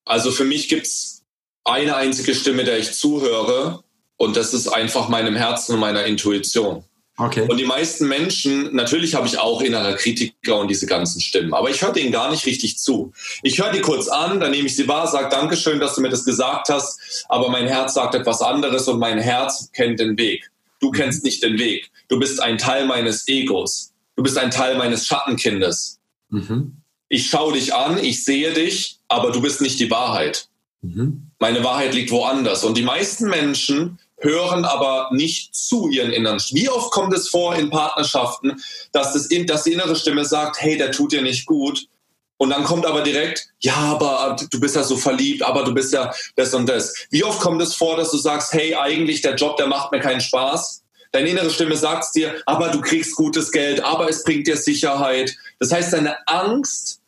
[0.05, 1.23] also für mich gibt es
[1.63, 3.83] eine einzige Stimme, der ich zuhöre
[4.17, 6.83] und das ist einfach meinem Herzen und meiner Intuition.
[7.17, 7.47] Okay.
[7.47, 11.69] Und die meisten Menschen, natürlich habe ich auch innere Kritiker und diese ganzen Stimmen, aber
[11.69, 13.13] ich höre denen gar nicht richtig zu.
[13.41, 16.09] Ich höre die kurz an, dann nehme ich sie wahr, sage Dankeschön, dass du mir
[16.09, 20.51] das gesagt hast, aber mein Herz sagt etwas anderes und mein Herz kennt den Weg.
[20.81, 20.93] Du mhm.
[20.93, 21.89] kennst nicht den Weg.
[22.09, 23.93] Du bist ein Teil meines Egos.
[24.17, 25.99] Du bist ein Teil meines Schattenkindes.
[26.29, 26.81] Mhm.
[27.15, 30.49] Ich schaue dich an, ich sehe dich, aber du bist nicht die Wahrheit.
[30.81, 31.31] Mhm.
[31.39, 32.65] Meine Wahrheit liegt woanders.
[32.65, 36.41] Und die meisten Menschen hören aber nicht zu ihren Inneren.
[36.51, 40.77] Wie oft kommt es vor in Partnerschaften, dass, das, dass die innere Stimme sagt, hey,
[40.77, 41.87] der tut dir nicht gut.
[42.35, 45.93] Und dann kommt aber direkt, ja, aber du bist ja so verliebt, aber du bist
[45.93, 46.93] ja das und das.
[47.11, 50.01] Wie oft kommt es vor, dass du sagst, hey, eigentlich der Job, der macht mir
[50.01, 50.83] keinen Spaß?
[51.13, 55.33] Deine innere Stimme sagt dir, aber du kriegst gutes Geld, aber es bringt dir Sicherheit.
[55.59, 56.99] Das heißt, deine Angst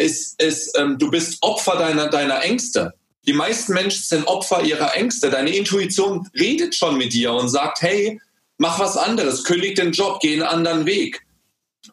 [0.00, 2.94] ist, ist ähm, du bist Opfer deiner, deiner Ängste.
[3.26, 5.30] Die meisten Menschen sind Opfer ihrer Ängste.
[5.30, 8.20] Deine Intuition redet schon mit dir und sagt, hey,
[8.58, 11.22] mach was anderes, kündig den Job, geh einen anderen Weg.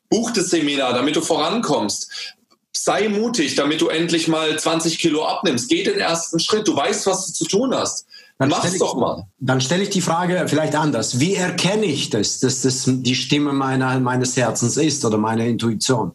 [0.10, 2.36] Buch das Seminar, damit du vorankommst.
[2.72, 5.68] Sei mutig, damit du endlich mal 20 Kilo abnimmst.
[5.70, 6.68] Geh den ersten Schritt.
[6.68, 8.06] Du weißt, was du zu tun hast.
[8.38, 9.26] Dann Mach's ich, doch mal.
[9.40, 11.20] Dann stelle ich die Frage vielleicht anders.
[11.20, 16.14] Wie erkenne ich das, dass das die Stimme meiner, meines Herzens ist oder meiner Intuition?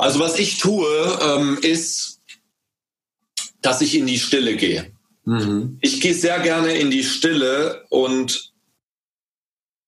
[0.00, 2.20] Also was ich tue, ähm, ist
[3.62, 4.90] dass ich in die Stille gehe.
[5.24, 5.78] Mhm.
[5.80, 8.52] Ich gehe sehr gerne in die Stille und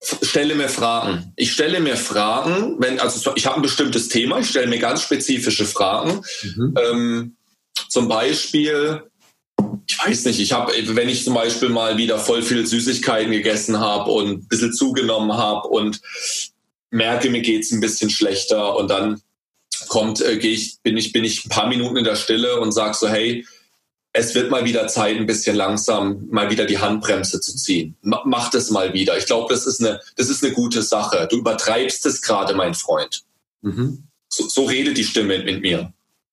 [0.01, 1.33] stelle mir Fragen.
[1.37, 5.03] Ich stelle mir Fragen, wenn, also ich habe ein bestimmtes Thema, ich stelle mir ganz
[5.03, 6.23] spezifische Fragen.
[6.43, 6.75] Mhm.
[6.85, 7.37] Ähm,
[7.89, 9.05] zum Beispiel,
[9.87, 13.79] ich weiß nicht, ich habe, wenn ich zum Beispiel mal wieder voll viel Süßigkeiten gegessen
[13.79, 16.01] habe und ein bisschen zugenommen habe und
[16.91, 19.23] merke, mir geht es ein bisschen schlechter und dann
[19.89, 22.73] kommt, äh, gehe ich, bin ich, bin ich ein paar Minuten in der Stille und
[22.73, 23.45] sage so, hey,
[24.13, 27.97] es wird mal wieder Zeit, ein bisschen langsam mal wieder die Handbremse zu ziehen.
[28.03, 29.17] Mach das mal wieder.
[29.17, 31.27] Ich glaube, das ist eine, das ist eine gute Sache.
[31.31, 33.23] Du übertreibst es gerade, mein Freund.
[33.63, 34.05] Mhm.
[34.29, 35.93] So, so, redet die Stimme mit mir.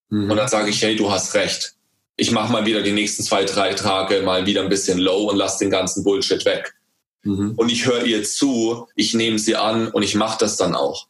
[0.09, 0.29] Mhm.
[0.29, 1.75] Und dann sage ich, hey, du hast recht.
[2.17, 5.38] Ich mache mal wieder die nächsten zwei, drei Tage mal wieder ein bisschen low und
[5.38, 6.75] lass den ganzen Bullshit weg.
[7.23, 7.53] Mhm.
[7.55, 11.07] Und ich höre ihr zu, ich nehme sie an und ich mache das dann auch.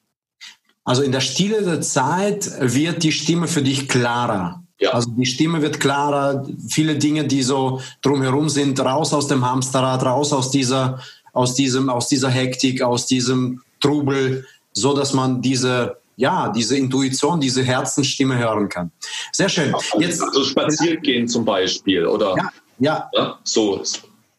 [0.89, 4.63] Also in der Stille der Zeit wird die Stimme für dich klarer.
[4.79, 4.89] Ja.
[4.89, 10.03] Also die Stimme wird klarer, viele Dinge, die so drumherum sind, raus aus dem Hamsterrad,
[10.03, 10.99] raus aus dieser,
[11.31, 17.39] aus diesem, aus dieser Hektik, aus diesem Trubel, so dass man diese ja, diese Intuition,
[17.39, 18.91] diese Herzenstimme hören kann.
[19.31, 19.71] Sehr schön.
[19.99, 22.35] Jetzt also spazieren gehen zum Beispiel, oder?
[22.35, 23.09] Ja, ja.
[23.13, 23.83] ja so.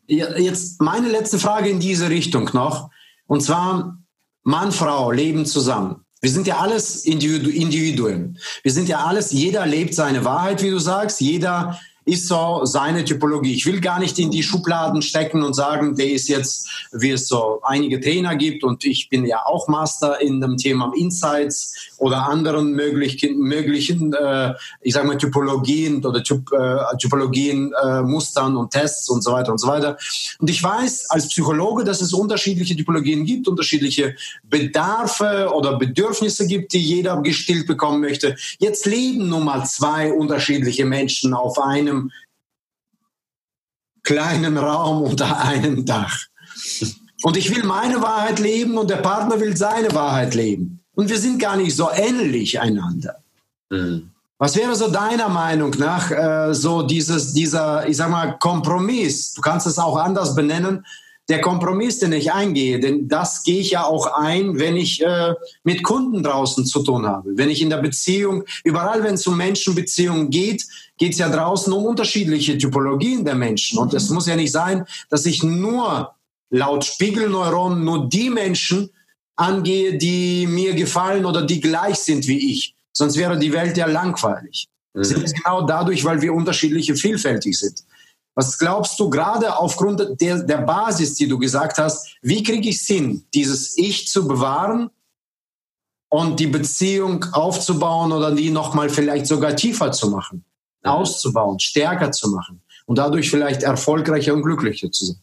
[0.08, 2.90] Jetzt meine letzte Frage in diese Richtung noch.
[3.28, 3.98] Und zwar,
[4.42, 6.04] Mann, Frau leben zusammen.
[6.20, 8.38] Wir sind ja alles Individuen.
[8.62, 11.20] Wir sind ja alles, jeder lebt seine Wahrheit, wie du sagst.
[11.20, 13.54] Jeder ist so seine Typologie.
[13.54, 17.28] Ich will gar nicht in die Schubladen stecken und sagen, der ist jetzt, wie es
[17.28, 22.28] so einige Trainer gibt und ich bin ja auch Master in dem Thema Insights oder
[22.28, 28.70] anderen möglichen, möglichen äh, ich sage mal, Typologien oder Typ, äh, Typologien, äh, Mustern und
[28.70, 29.98] Tests und so weiter und so weiter.
[30.38, 36.72] Und ich weiß als Psychologe, dass es unterschiedliche Typologien gibt, unterschiedliche Bedarfe oder Bedürfnisse gibt,
[36.72, 38.36] die jeder gestillt bekommen möchte.
[38.58, 41.89] Jetzt leben nun mal zwei unterschiedliche Menschen auf einem
[44.02, 46.16] kleinen Raum unter einem Dach.
[47.22, 50.80] Und ich will meine Wahrheit leben und der Partner will seine Wahrheit leben.
[50.94, 53.22] Und wir sind gar nicht so ähnlich einander.
[53.70, 54.10] Mhm.
[54.38, 59.34] Was wäre so deiner Meinung nach äh, so dieses, dieser, ich sag mal, Kompromiss?
[59.34, 60.86] Du kannst es auch anders benennen.
[61.30, 65.34] Der Kompromiss, den ich eingehe, denn das gehe ich ja auch ein, wenn ich äh,
[65.62, 67.30] mit Kunden draußen zu tun habe.
[67.36, 70.66] Wenn ich in der Beziehung, überall wenn es um Menschenbeziehungen geht,
[70.98, 73.78] geht es ja draußen um unterschiedliche Typologien der Menschen.
[73.78, 76.12] Und es muss ja nicht sein, dass ich nur
[76.50, 78.90] laut Spiegelneuronen nur die Menschen
[79.36, 82.74] angehe, die mir gefallen oder die gleich sind wie ich.
[82.92, 84.68] Sonst wäre die Welt ja langweilig.
[84.94, 85.04] Mhm.
[85.04, 87.84] Sind es genau dadurch, weil wir unterschiedliche, vielfältig sind.
[88.40, 92.76] Was glaubst du gerade aufgrund der, der Basis, die du gesagt hast, wie kriege ich
[92.76, 94.88] es hin, dieses Ich zu bewahren
[96.08, 100.42] und die Beziehung aufzubauen oder die nochmal vielleicht sogar tiefer zu machen,
[100.82, 100.90] mhm.
[100.90, 105.20] auszubauen, stärker zu machen und dadurch vielleicht erfolgreicher und glücklicher zu sein?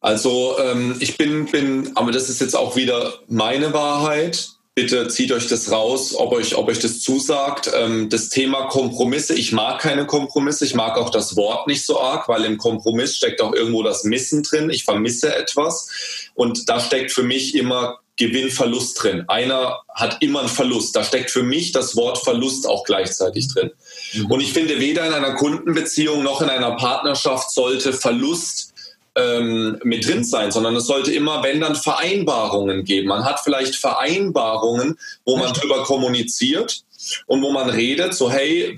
[0.00, 4.53] Also ähm, ich bin, bin, aber das ist jetzt auch wieder meine Wahrheit.
[4.76, 7.70] Bitte zieht euch das raus, ob euch, ob euch das zusagt.
[7.72, 12.00] Ähm, das Thema Kompromisse, ich mag keine Kompromisse, ich mag auch das Wort nicht so
[12.00, 14.70] arg, weil im Kompromiss steckt auch irgendwo das Missen drin.
[14.70, 15.88] Ich vermisse etwas
[16.34, 19.24] und da steckt für mich immer Gewinn, Verlust drin.
[19.28, 20.94] Einer hat immer einen Verlust.
[20.94, 23.70] Da steckt für mich das Wort Verlust auch gleichzeitig drin.
[24.12, 24.26] Mhm.
[24.26, 28.73] Und ich finde, weder in einer Kundenbeziehung noch in einer Partnerschaft sollte Verlust
[29.16, 33.08] ähm, mit drin sein, sondern es sollte immer, wenn dann Vereinbarungen geben.
[33.08, 36.82] Man hat vielleicht Vereinbarungen, wo man drüber kommuniziert
[37.26, 38.76] und wo man redet, so hey,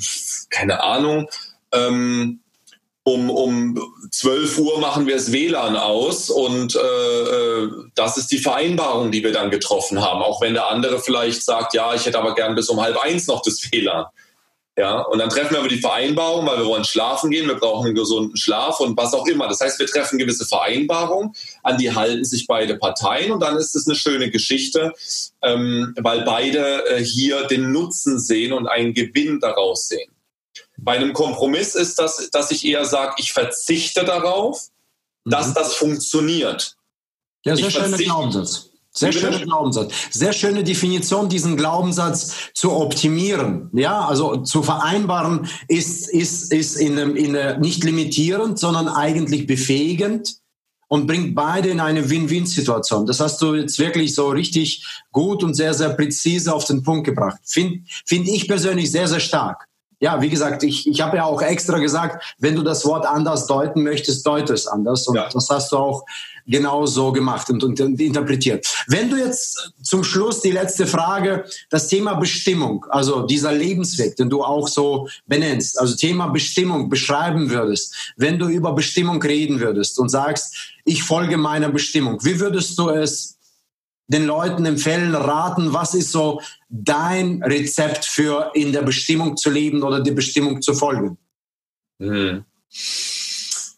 [0.51, 1.29] keine Ahnung,
[1.72, 2.40] ähm,
[3.03, 8.38] um, um 12 Uhr machen wir das WLAN aus und äh, äh, das ist die
[8.38, 10.22] Vereinbarung, die wir dann getroffen haben.
[10.22, 13.29] Auch wenn der andere vielleicht sagt, ja, ich hätte aber gern bis um halb eins
[13.29, 14.07] noch das WLAN.
[14.79, 17.87] Ja, und dann treffen wir aber die Vereinbarung, weil wir wollen schlafen gehen, wir brauchen
[17.87, 19.49] einen gesunden Schlaf und was auch immer.
[19.49, 23.75] Das heißt, wir treffen gewisse Vereinbarungen, an die halten sich beide Parteien und dann ist
[23.75, 24.93] es eine schöne Geschichte,
[25.43, 30.11] ähm, weil beide äh, hier den Nutzen sehen und einen Gewinn daraus sehen.
[30.77, 34.69] Bei einem Kompromiss ist das, dass ich eher sage, ich verzichte darauf,
[35.25, 35.31] mhm.
[35.31, 36.77] dass das funktioniert.
[37.47, 38.69] Ja, sehr schöner Glaubenssatz.
[38.99, 39.93] Sehr schöner Glaubenssatz.
[40.11, 43.69] Sehr schöne Definition, diesen Glaubenssatz zu optimieren.
[43.75, 49.47] Ja, also zu vereinbaren ist, ist, ist in, einem, in einer, nicht limitierend, sondern eigentlich
[49.47, 50.37] befähigend
[50.89, 53.07] und bringt beide in eine Win-Win-Situation.
[53.07, 57.05] Das hast du jetzt wirklich so richtig gut und sehr, sehr präzise auf den Punkt
[57.05, 57.41] gebracht.
[57.45, 59.67] Finde find ich persönlich sehr, sehr stark
[59.99, 63.47] ja, wie gesagt, ich, ich habe ja auch extra gesagt, wenn du das Wort anders
[63.47, 65.07] deuten möchtest, deute es anders.
[65.09, 65.29] Und ja.
[65.33, 66.05] das hast du auch
[66.47, 68.67] genau so gemacht und, und, und, interpretiert.
[68.89, 74.31] Wenn du jetzt zum Schluss die letzte Frage, das Thema Bestimmung, also dieser Lebensweg, den
[74.31, 79.99] du auch so benennst, also Thema Bestimmung beschreiben würdest, wenn du über Bestimmung reden würdest
[79.99, 83.36] und sagst, ich folge meiner Bestimmung, wie würdest du es
[84.09, 89.83] den Leuten empfehlen, raten, was ist so dein Rezept für in der Bestimmung zu leben
[89.83, 91.19] oder der Bestimmung zu folgen?
[92.01, 92.45] Hm.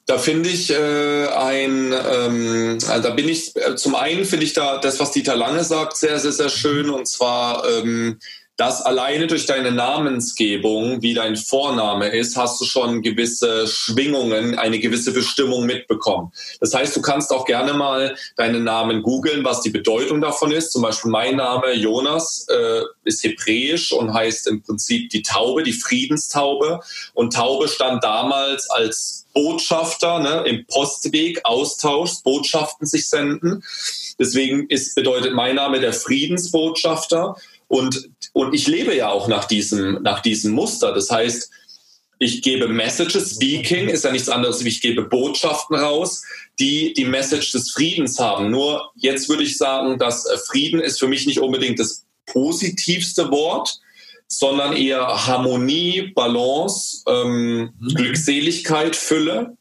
[0.07, 4.55] Da finde ich äh, ein, ähm, also da bin ich, äh, zum einen finde ich
[4.55, 6.89] da das, was Dieter Lange sagt, sehr, sehr, sehr schön.
[6.89, 8.19] Und zwar ähm,
[8.59, 14.81] dass alleine durch deine Namensgebung, wie dein Vorname ist, hast du schon gewisse Schwingungen, eine
[14.81, 16.33] gewisse Bestimmung mitbekommen.
[16.59, 20.73] Das heißt, du kannst auch gerne mal deinen Namen googeln, was die Bedeutung davon ist.
[20.73, 25.73] Zum Beispiel mein Name Jonas äh, ist hebräisch und heißt im Prinzip die Taube, die
[25.73, 26.81] Friedenstaube.
[27.15, 33.63] Und Taube stand damals als Botschafter ne, im Postweg, Austausch, Botschaften sich senden.
[34.19, 37.37] Deswegen ist, bedeutet mein Name der Friedensbotschafter.
[37.69, 40.93] Und, und ich lebe ja auch nach diesem, nach diesem Muster.
[40.93, 41.51] Das heißt,
[42.19, 46.23] ich gebe Messages, Speaking ist ja nichts anderes, wie ich gebe Botschaften raus,
[46.59, 48.51] die die Message des Friedens haben.
[48.51, 53.31] Nur jetzt würde ich sagen, dass äh, Frieden ist für mich nicht unbedingt das positivste
[53.31, 53.79] Wort,
[54.27, 57.89] sondern eher Harmonie, Balance, ähm, mhm.
[57.95, 59.57] Glückseligkeit, Fülle.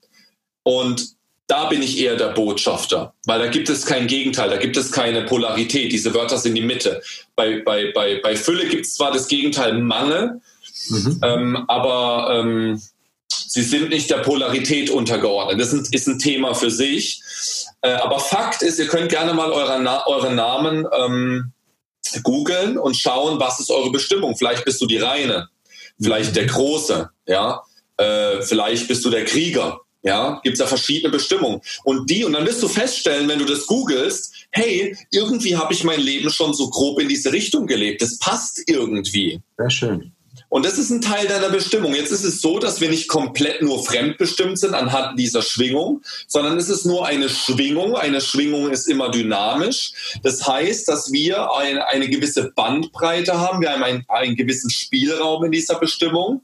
[0.63, 1.16] Und
[1.47, 4.91] da bin ich eher der Botschafter, weil da gibt es kein Gegenteil, da gibt es
[4.91, 5.91] keine Polarität.
[5.93, 7.01] Diese Wörter sind die Mitte.
[7.35, 10.41] Bei, bei, bei, bei Fülle gibt es zwar das Gegenteil Mangel,
[10.89, 11.21] mhm.
[11.23, 12.81] ähm, aber ähm,
[13.29, 15.59] sie sind nicht der Polarität untergeordnet.
[15.61, 17.21] Das ist ein Thema für sich.
[17.81, 21.53] Äh, aber Fakt ist, ihr könnt gerne mal eure, Na eure Namen ähm,
[22.23, 24.35] googeln und schauen, was ist eure Bestimmung.
[24.35, 25.47] Vielleicht bist du die Reine,
[25.99, 27.61] vielleicht der Große, ja,
[27.97, 29.79] äh, vielleicht bist du der Krieger.
[30.07, 31.59] Ja, gibt es ja verschiedene Bestimmungen.
[31.83, 35.83] Und die, und dann wirst du feststellen, wenn du das googelst, hey, irgendwie habe ich
[35.83, 38.01] mein Leben schon so grob in diese Richtung gelebt.
[38.01, 39.41] Das passt irgendwie.
[39.57, 40.13] Sehr schön.
[40.49, 41.93] Und das ist ein Teil deiner Bestimmung.
[41.93, 46.57] Jetzt ist es so, dass wir nicht komplett nur fremdbestimmt sind anhand dieser Schwingung, sondern
[46.57, 47.97] es ist nur eine Schwingung.
[47.97, 49.91] Eine Schwingung ist immer dynamisch.
[50.23, 53.59] Das heißt, dass wir eine, eine gewisse Bandbreite haben.
[53.59, 56.41] Wir haben einen, einen gewissen Spielraum in dieser Bestimmung.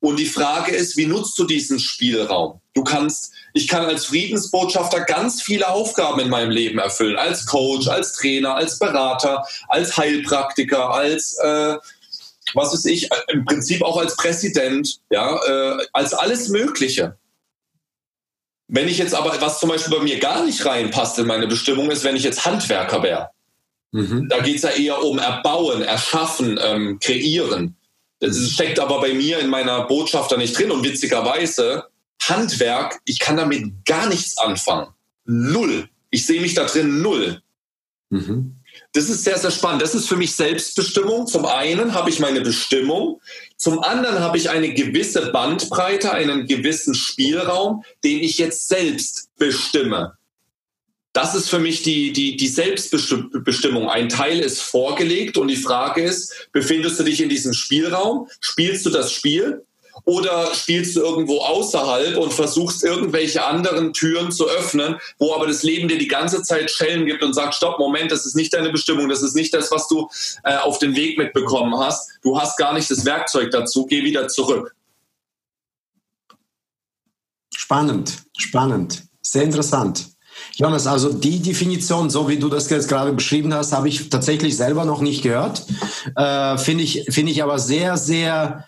[0.00, 2.60] Und die Frage ist, wie nutzt du diesen Spielraum?
[2.72, 7.16] Du kannst, ich kann als Friedensbotschafter ganz viele Aufgaben in meinem Leben erfüllen.
[7.16, 11.76] Als Coach, als Trainer, als Berater, als Heilpraktiker, als, äh,
[12.54, 17.16] was weiß ich, im Prinzip auch als Präsident, ja, äh, als alles Mögliche.
[18.68, 21.90] Wenn ich jetzt aber, was zum Beispiel bei mir gar nicht reinpasst in meine Bestimmung,
[21.90, 23.30] ist, wenn ich jetzt Handwerker wäre.
[23.92, 24.28] Mhm.
[24.28, 27.76] Da geht es ja eher um Erbauen, Erschaffen, ähm, Kreieren.
[28.20, 30.70] Das steckt aber bei mir in meiner Botschaft da nicht drin.
[30.70, 31.84] Und witzigerweise,
[32.22, 34.88] Handwerk, ich kann damit gar nichts anfangen.
[35.24, 35.88] Null.
[36.10, 37.40] Ich sehe mich da drin null.
[38.10, 38.56] Mhm.
[38.92, 39.82] Das ist sehr, sehr spannend.
[39.82, 41.26] Das ist für mich Selbstbestimmung.
[41.26, 43.20] Zum einen habe ich meine Bestimmung.
[43.56, 50.18] Zum anderen habe ich eine gewisse Bandbreite, einen gewissen Spielraum, den ich jetzt selbst bestimme
[51.12, 53.88] das ist für mich die, die, die Selbstbestimmung.
[53.88, 58.28] Ein Teil ist vorgelegt und die Frage ist, befindest du dich in diesem Spielraum?
[58.40, 59.64] Spielst du das Spiel?
[60.04, 65.62] Oder spielst du irgendwo außerhalb und versuchst irgendwelche anderen Türen zu öffnen, wo aber das
[65.62, 68.70] Leben dir die ganze Zeit Schellen gibt und sagt, stopp, Moment, das ist nicht deine
[68.70, 70.08] Bestimmung, das ist nicht das, was du
[70.44, 72.08] äh, auf den Weg mitbekommen hast.
[72.22, 74.74] Du hast gar nicht das Werkzeug dazu, geh wieder zurück.
[77.54, 79.04] Spannend, spannend.
[79.20, 80.06] Sehr interessant.
[80.54, 84.56] Jonas, also die Definition, so wie du das jetzt gerade beschrieben hast, habe ich tatsächlich
[84.56, 85.64] selber noch nicht gehört.
[86.16, 88.66] Äh, Finde ich, finde ich aber sehr, sehr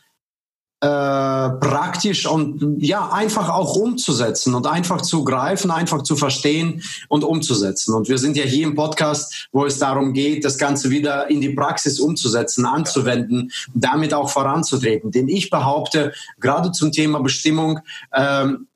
[0.83, 7.23] äh, praktisch und ja, einfach auch umzusetzen und einfach zu greifen, einfach zu verstehen und
[7.23, 7.95] umzusetzen.
[7.95, 11.41] Und wir sind ja hier im Podcast, wo es darum geht, das Ganze wieder in
[11.41, 15.13] die Praxis umzusetzen, anzuwenden, damit auch voranzutreten.
[15.13, 17.79] Denn ich behaupte, gerade zum Thema Bestimmung,
[18.13, 18.67] ähm,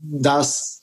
[0.00, 0.82] dass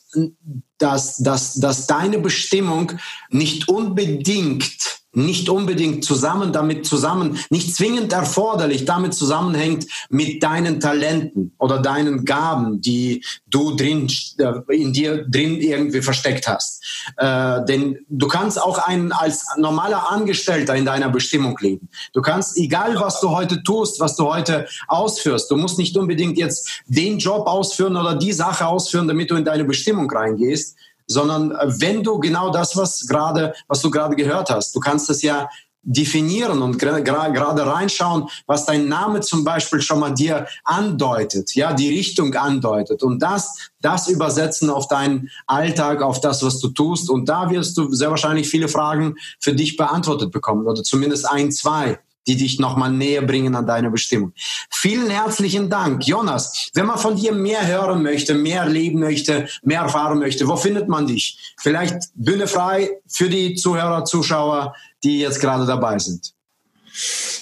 [0.80, 2.94] dass, dass, dass deine Bestimmung
[3.30, 11.54] nicht unbedingt nicht unbedingt zusammen damit zusammen, nicht zwingend erforderlich damit zusammenhängt mit deinen Talenten
[11.58, 14.08] oder deinen Gaben, die du drin,
[14.38, 16.84] äh, in dir drin irgendwie versteckt hast.
[17.18, 21.90] Äh, denn du kannst auch ein, als normaler Angestellter in deiner Bestimmung leben.
[22.14, 26.38] Du kannst, egal was du heute tust, was du heute ausführst, du musst nicht unbedingt
[26.38, 30.76] jetzt den Job ausführen oder die Sache ausführen, damit du in deine Bestimmung reingehst,
[31.10, 35.10] sondern äh, wenn du genau das, was gerade, was du gerade gehört hast, du kannst
[35.10, 35.50] es ja
[35.82, 41.90] definieren und gerade reinschauen, was dein Name zum Beispiel schon mal dir andeutet, ja, die
[41.90, 43.02] Richtung andeutet.
[43.02, 47.10] Und das, das übersetzen auf deinen Alltag, auf das, was du tust.
[47.10, 51.52] Und da wirst du sehr wahrscheinlich viele Fragen für dich beantwortet bekommen oder zumindest ein,
[51.52, 51.98] zwei
[52.28, 54.34] die dich nochmal näher bringen an deine Bestimmung.
[54.70, 56.70] Vielen herzlichen Dank, Jonas.
[56.74, 60.88] Wenn man von dir mehr hören möchte, mehr erleben möchte, mehr erfahren möchte, wo findet
[60.88, 61.56] man dich?
[61.58, 66.34] Vielleicht Bühne frei für die Zuhörer, Zuschauer, die jetzt gerade dabei sind.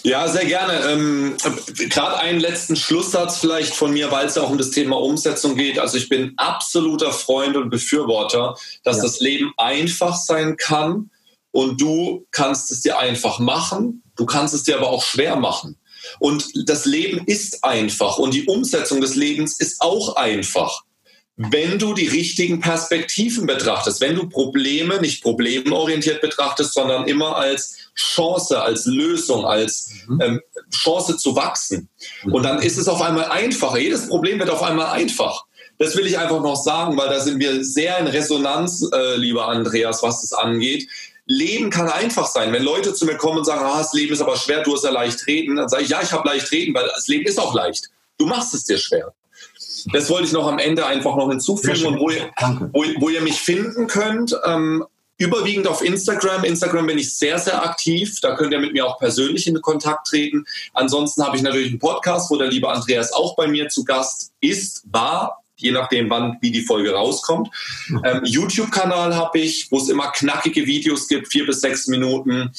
[0.04, 0.74] Ja, sehr gerne.
[0.90, 1.36] Ähm,
[1.90, 5.56] Gerade einen letzten Schlusssatz vielleicht von mir, weil es ja auch um das Thema Umsetzung
[5.56, 5.80] geht.
[5.80, 9.04] Also ich bin absoluter Freund und Befürworter, dass ja.
[9.04, 11.10] das Leben einfach sein kann
[11.58, 15.78] und du kannst es dir einfach machen Du kannst es dir aber auch schwer machen.
[16.20, 20.84] Und das Leben ist einfach und die Umsetzung des Lebens ist auch einfach.
[21.36, 27.78] Wenn du die richtigen Perspektiven betrachtest, wenn du Probleme nicht problemorientiert betrachtest, sondern immer als
[27.94, 30.22] Chance, als Lösung, als mhm.
[30.22, 30.42] ähm,
[30.72, 31.90] Chance zu wachsen.
[32.26, 33.78] Und dann ist es auf einmal einfacher.
[33.78, 35.46] Jedes Problem wird auf einmal einfach.
[35.80, 39.48] Das will ich einfach noch sagen, weil da sind wir sehr in Resonanz, äh, lieber
[39.48, 40.88] Andreas, was das angeht.
[41.28, 42.54] Leben kann einfach sein.
[42.54, 44.86] Wenn Leute zu mir kommen und sagen, ah, das Leben ist aber schwer, du hast
[44.86, 47.40] ja leicht reden, dann sage ich, ja, ich habe leicht reden, weil das Leben ist
[47.40, 47.90] auch leicht.
[48.18, 49.14] Du machst es dir schwer.
[49.94, 52.32] Das wollte ich noch am Ende einfach noch hinzufügen und wo ihr,
[52.72, 54.36] wo, wo ihr mich finden könnt.
[54.46, 54.86] Ähm,
[55.18, 56.44] überwiegend auf Instagram.
[56.44, 58.20] Instagram bin ich sehr, sehr aktiv.
[58.22, 60.46] Da könnt ihr mit mir auch persönlich in Kontakt treten.
[60.74, 64.32] Ansonsten habe ich natürlich einen Podcast, wo der liebe Andreas auch bei mir zu Gast
[64.40, 67.50] ist, war je nachdem, wann, wie die Folge rauskommt.
[68.04, 72.52] Ähm, YouTube-Kanal habe ich, wo es immer knackige Videos gibt, vier bis sechs Minuten.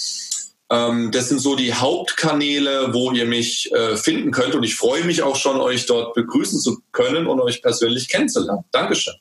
[0.71, 4.55] Ähm, das sind so die Hauptkanäle, wo ihr mich äh, finden könnt.
[4.55, 8.65] Und ich freue mich auch schon, euch dort begrüßen zu können und euch persönlich kennenzulernen.
[8.73, 9.15] Dankeschön.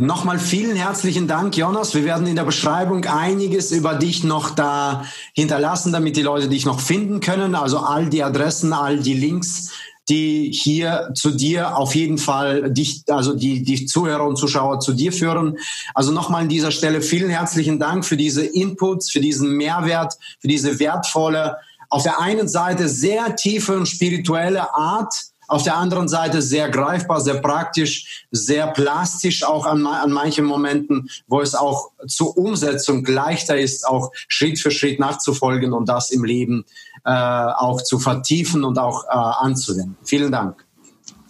[0.00, 1.92] Nochmal vielen herzlichen Dank, Jonas.
[1.92, 5.04] Wir werden in der Beschreibung einiges über dich noch da
[5.34, 7.56] hinterlassen, damit die Leute dich noch finden können.
[7.56, 9.72] Also all die Adressen, all die Links
[10.08, 14.92] die hier zu dir auf jeden Fall dich, also die, die Zuhörer und Zuschauer zu
[14.92, 15.58] dir führen.
[15.94, 20.48] Also nochmal an dieser Stelle vielen herzlichen Dank für diese Inputs, für diesen Mehrwert, für
[20.48, 21.56] diese wertvolle,
[21.90, 25.14] auf der einen Seite sehr tiefe und spirituelle Art,
[25.48, 31.10] auf der anderen Seite sehr greifbar, sehr praktisch, sehr plastisch auch an, an manchen Momenten,
[31.26, 36.24] wo es auch zur Umsetzung leichter ist, auch Schritt für Schritt nachzufolgen und das im
[36.24, 36.64] Leben
[37.04, 39.96] äh, auch zu vertiefen und auch äh, anzuwenden.
[40.04, 40.64] Vielen Dank.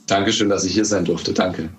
[0.07, 1.33] Dankeschön, dass ich hier sein durfte.
[1.33, 1.71] Danke.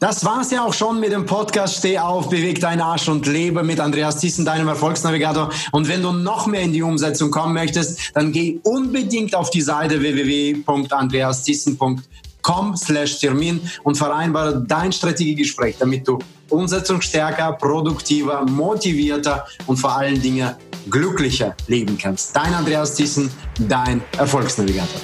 [0.00, 3.62] Das war's ja auch schon mit dem Podcast Steh auf, beweg deinen Arsch und lebe
[3.62, 5.50] mit Andreas Thyssen, deinem Erfolgsnavigator.
[5.72, 9.62] Und wenn du noch mehr in die Umsetzung kommen möchtest, dann geh unbedingt auf die
[9.62, 16.18] Seite www.andreasthyssen.com slash Termin und vereinbare dein Strategiegespräch, damit du
[16.50, 20.50] umsetzungsstärker, produktiver, motivierter und vor allen Dingen
[20.90, 22.36] glücklicher leben kannst.
[22.36, 25.00] Dein Andreas Thyssen, dein Erfolgsnavigator.